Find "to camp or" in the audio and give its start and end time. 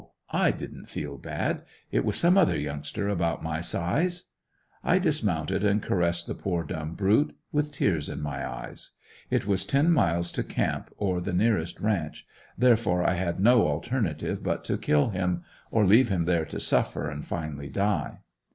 10.31-11.21